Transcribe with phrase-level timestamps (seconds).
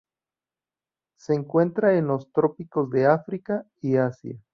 [1.19, 4.41] Se encuentra en los trópicos de África y Asia.